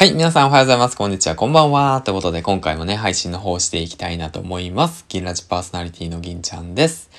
[0.00, 0.96] はい、皆さんおはようございます。
[0.96, 2.00] こんにちは、こんばんは。
[2.00, 5.04] ということで、今回もね、配信の方していきたいなと思います。
[5.10, 7.10] 銀ラジパーソナリティの銀ちゃんです。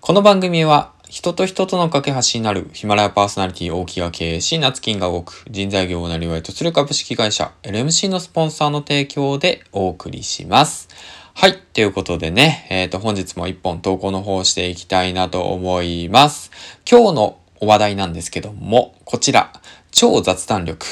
[0.00, 10.88] この番組は、人と人との架け橋になるヒマラヤパーソナリティ大木が経営し、夏金が動く人材業をなりわいとする株式会社 LMC のスポンサーの提供でお送りします。
[11.34, 11.58] はい。
[11.58, 16.52] ということでね、えっ、ー、と、本日も一本投稿の方していきたいなと思います。
[16.88, 19.52] 今日のお話題なんですけども、こちら、
[19.90, 20.86] 超雑談力。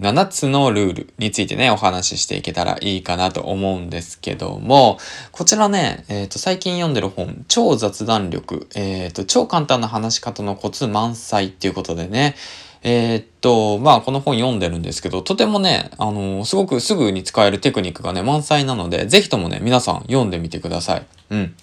[0.00, 4.98] 7つのルールについてね、お話ししていけたらいいかなと思うんですけども、
[5.30, 12.34] こちらね、えっ、ー、と、最近読んでる本、超雑談力、えっ、ー、と、超簡単な話し方のコツ満載っていうことでね、
[12.82, 21.06] えー、っと、まあ、この本読んでるんですけど、とてもね、あのー、すごくすぐに使えるテクニックがね、満載なので、ぜひともね、皆さん読んでみてください。
[21.30, 21.54] うん。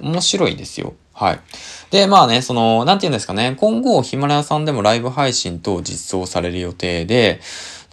[0.00, 0.94] 面白いですよ。
[1.12, 1.40] はい。
[1.92, 7.40] で、まあね、その、なんて言うんですかね、今後、ヒマラヤさんでもライブ配信等実装される予定で、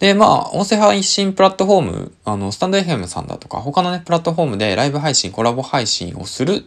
[0.02, 6.62] で、まあ、音声配信プラットフォーム、あの、スタンド FM さんだとか、他のね、プラットフォームでライブ配信、コラボ配信をするっ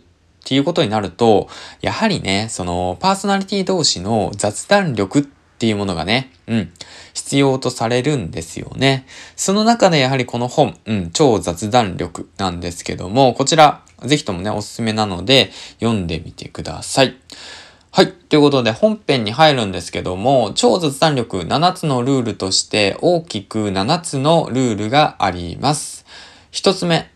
[0.46, 1.50] ていうことになると、
[1.82, 5.24] やはりね、その、パーソナリティ同士の雑談力っ
[5.58, 6.72] ていうものがね、うん、
[7.14, 9.06] 必要とされるんですよね。
[9.36, 17.18] その中でやはりこの本、うん、超雑談力なんですけども、こちら、ぜひともね、おすすめなので、読んでみてください。
[17.96, 18.12] はい。
[18.12, 26.06] ということで、本編に入るんですけども、超雑談力7つのルールとして、大きく7つのルールがあります。
[26.52, 27.10] 1つ目、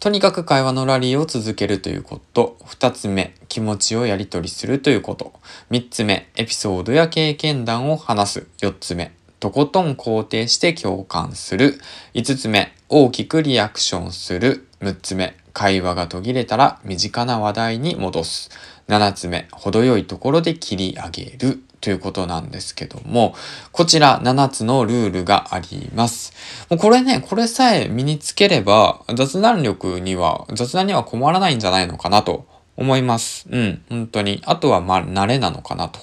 [0.00, 2.56] とにかく会話のラリーを続けるということ。
[2.66, 5.32] 二つ目、気持ちをやり取りするということ。
[5.70, 8.46] 三つ目、エピソードや経験談を話す。
[8.60, 11.80] 四つ目、とことん肯定して共感する。
[12.14, 14.66] 五つ目、大きくリアクションする。
[14.80, 18.50] 六つ目、会話が途切れたら身近な話題に戻す。
[18.90, 21.62] 七つ目、程よいところで切り上げる。
[21.80, 23.34] ということなんですけども、
[23.72, 26.34] こちら7つのルールがあります。
[26.68, 32.46] もうこれね、これさえ身につければ雑談力には、雑談には困らないんじゃないのかなと
[32.76, 33.46] 思います。
[33.50, 34.42] うん、本当に。
[34.44, 36.00] あとはまあ慣れなのかなと。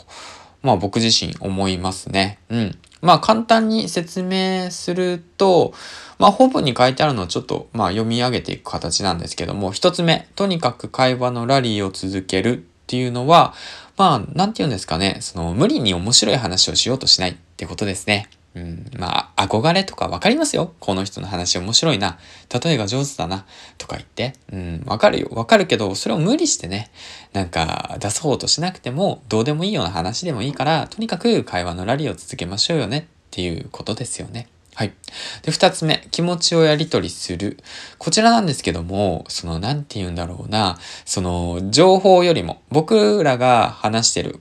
[0.64, 2.40] まあ僕自身思いますね。
[2.50, 2.78] うん。
[3.02, 5.74] まあ簡単に説明すると、
[6.18, 13.54] まあ本文に書いてあるのをちょっとまあ読み上げていく形なんですけども、一つ目、とにかく会話のラリーを続けるっていうのは、
[13.98, 15.18] まあ、なんて言うんですかね。
[15.20, 18.30] その、無理に面白い話をしようとしないってことですね。
[18.56, 20.74] うん、まあ、憧れとかわかりますよ。
[20.80, 22.18] この人の話面白いな。
[22.64, 23.46] 例えが上手だな。
[23.78, 24.36] とか言って。
[24.54, 25.28] うん、わかるよ。
[25.32, 26.90] わかるけど、それを無理してね、
[27.34, 34.48] なんか出そうとしなくても、どうでもいいような話でもいいから、とにかく会話のラリーを続けましょうよねっていうことですよね。
[34.78, 34.94] はい。
[35.42, 37.58] で、二つ目、気持ちをやり取りする。
[37.98, 44.40] こちらなんですけども、その、なんて言うんだろうな、その、情報よりも、僕らが話してる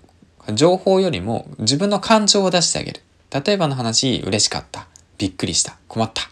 [0.53, 3.01] 情報よりも自分の感情を出してあげる。
[3.31, 4.89] 例えばの話、嬉しかった。
[5.17, 5.79] びっくりした。
[5.89, 6.29] 困った。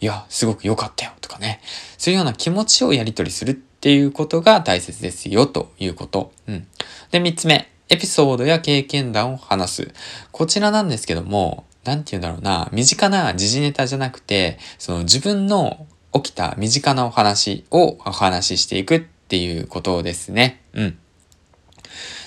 [0.00, 1.12] いや、すごく良かったよ。
[1.20, 1.60] とかね。
[1.98, 6.32] そういうような気持ちをやり取りするっていうことが大切ですよ、ということ。
[6.48, 6.66] うん。
[7.12, 9.94] で、三つ目、エピソードや経験談を話す。
[10.32, 20.62] こちらなんですけども、なんて言うんだろうな、身近な時事ネタじゃなくて、その自分の起きた身近なお話をお話ししていくっていうことですね。
[20.74, 20.98] うん。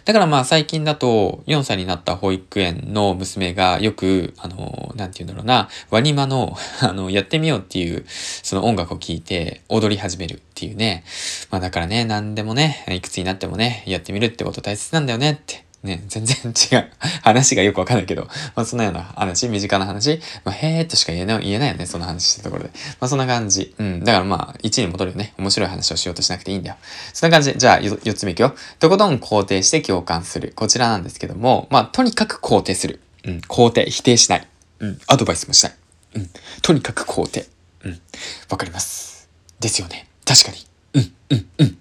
[0.05, 11.03] だからまあ最近だと4歳になった保育園の娘がよく、あの、なんて言うんだろうな、ワニマの、 あの、やってみようっていう、その音楽を聴いて踊り始めるっていうね。
[11.51, 16.89] まあだからね、何でもね、いくつになってもね、やってみるってこと大切なんだよねってね、全然違う。
[17.23, 22.69] 話がよくわかんないけど、まあそんなような話、身近な話、まあへーとしか言えない、言えないよね、その話したところで。
[22.99, 23.73] まあそんな感じ。
[23.77, 24.03] うん。
[24.03, 25.33] だからまあ、1に戻るよね。
[25.37, 26.75] 面白い話をしようとしなくていいんだよ。
[27.13, 27.53] そんな感じ。
[27.57, 28.53] じゃあ、4つ目いくよ。
[28.79, 30.51] とことん肯定して共感する。
[30.55, 32.99] こちらなんですけども、まあとにかく肯定する。
[33.23, 33.37] うん。
[33.47, 34.47] 肯定、否定しない。
[34.79, 34.99] うん。
[35.07, 35.73] アドバイスもしない。
[36.15, 36.29] うん。
[36.61, 37.47] とにかく肯定。
[37.85, 38.01] うん。
[38.49, 39.29] わかります。
[39.59, 40.07] ですよね。
[40.25, 40.57] 確かに。
[40.93, 41.77] うん、うん、うん。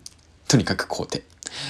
[0.46, 1.22] とにかく肯定。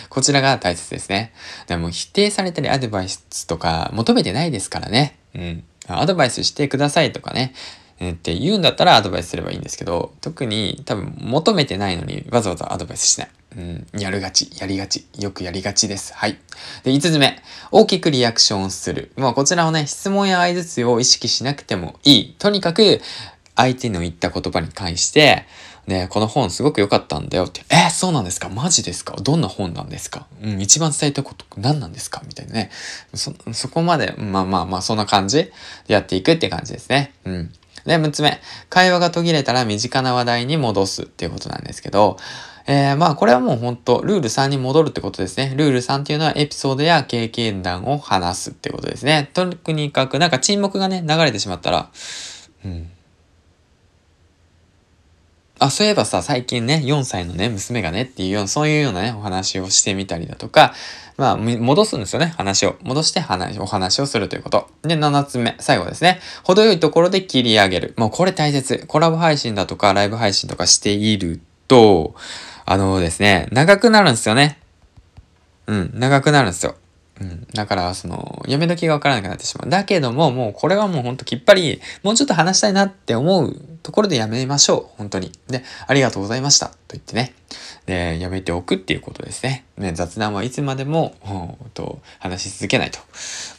[0.08, 1.32] こちらが大切ですね。
[1.66, 5.18] でも否定されたりアドバイスとか求めてないですからね。
[5.34, 5.64] うん。
[5.88, 7.54] アドバイスしてくださいとかね。
[8.00, 13.28] えって言うんだったらアドバイスすればいいんですけど、特に多分求めてないのにわざわざアドバイスしない。
[13.56, 16.14] うん、やるがち、やりがち、よくやりがちです。
[16.14, 16.38] はい。
[16.84, 17.42] で、5つ目、
[17.72, 19.10] 大きくリアクションする。
[19.16, 22.36] まあ、こちらをね、質問や相槌を意識しなくてもいい。
[22.38, 23.00] とにかく、
[23.56, 25.46] 相手の言った言葉に関して、
[25.88, 27.62] ね、この本すごく良かったんだよって。
[27.70, 28.50] えー、そうなんですか？
[28.50, 29.16] マジですか？
[29.16, 30.26] どんな本なんですか？
[30.42, 32.22] うん、一番伝えたこと何なんですか？
[32.26, 32.70] みたいなね。
[33.14, 35.38] そ、そこまで、まあまあまあ、そんな感じ？
[35.38, 35.52] で
[35.88, 37.14] やっていくって感じですね。
[37.24, 37.52] うん。
[37.86, 38.38] で、6つ目。
[38.68, 42.18] 会話が途切れたら身近な話題に戻すっていうことなんですけど、
[42.66, 45.54] えー、まあこれはもうほんと、ルール3に戻るってことですね。
[45.56, 49.30] ルール3っていうのはエピソードや経験談を話すってことですね。
[49.32, 51.88] とにかくなんか沈黙がね、流れてしまったら、
[52.66, 52.90] うん、
[55.58, 60.74] あ、そういえばさ、最近ね、4歳のね、娘がねっていうような、そういうようなね、お話をしてみたりだとか、
[61.16, 62.76] まあ、戻すんですよね、話を。
[62.82, 64.68] 戻して話、お話をするということ。
[64.82, 66.20] で、7つ目、最後ですね。
[66.44, 67.94] 程よいところで切り上げる。
[67.96, 68.84] もうこれ大切。
[68.86, 72.14] コラボ配信だとか、ライブ配信とかしていると、
[72.64, 74.60] あのですね、長くなるんですよね。
[75.66, 76.76] うん、長くなるんですよ。
[77.20, 77.46] うん。
[77.52, 79.68] だから、その、やめ時がわからなくなってしまう。
[79.68, 84.96] だけども、もうこれはもうほんときっぱり、もうちょっと話したいなって思うところでやめましょう。
[84.98, 85.32] 本当に。
[85.48, 86.66] で、ありがとうございました。
[86.66, 87.32] と言ってね。
[87.86, 89.64] で、やめておくっていうことですね。
[89.78, 92.98] ね雑談はいつまでも、うんと、話し続けないと。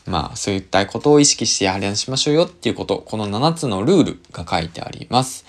[0.06, 3.00] まあ、そういったことを意識して話しましょうよっていうこと。
[3.00, 5.46] この7つのルールが書いてあります。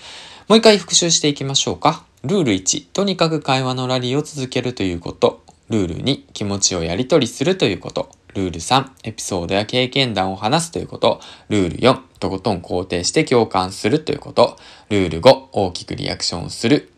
[0.47, 2.03] もう一回復習していきましょうか。
[2.23, 5.43] ルール1、とにかく会話のラリーを続けるということ。
[5.69, 8.09] ルール2、気持ちをやり取りするということ。
[8.33, 11.21] ルール3、エピソードや経験談を話すということ。
[11.49, 14.57] ルール4、とことん肯定して共感するということ。
[14.89, 16.91] ルール5、大きくリアクションする。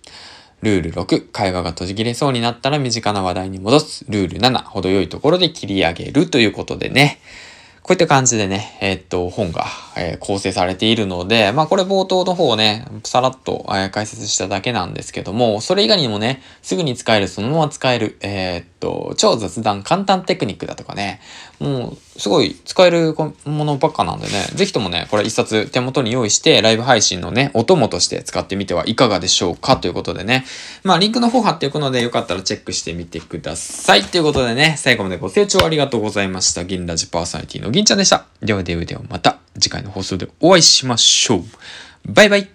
[0.62, 4.06] ルール6、会話が閉じ切れそうになったら身近な話題に戻す。
[4.10, 7.20] ルール7、程よいところで切り上げるということでね。
[7.84, 9.66] こういった感じでね、えー、っと、本が、
[9.98, 21.20] えー、構成されているので、まあこれ冒頭の方をね、さらっと、えー、解説しただけなんですけども、それ以外にもね、すぐに使える、そのまま使える、えっと、超雑談簡単テクニックだとかね、
[21.60, 23.16] もう、すごい使える
[23.46, 30.46] ものばっかなんでね、ぜひともね、これ一冊手元に用意して、ライブ配信のね、お供として使ってみてはいかがでしょうかということでね、
[30.84, 34.04] まあリンクの方貼っておくので、よかったらチェックしてみてください。
[34.04, 36.64] ということでね、最後までご清聴ありがとうございました。
[36.64, 38.26] 銀ラジパーソナリティの銀ちゃんでした。
[38.42, 41.44] ではではではまた次回の放送でお会いしましょう。
[42.06, 42.50] バイバイ